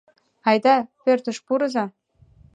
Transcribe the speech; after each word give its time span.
Айда, 0.49 0.75
пӧртыш 1.03 1.37
пурыза. 1.45 1.85